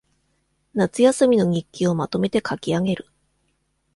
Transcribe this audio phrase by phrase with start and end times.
[0.73, 3.07] 夏休みの日記をまとめて書きあげる